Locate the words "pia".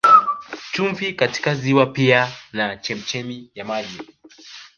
1.85-2.31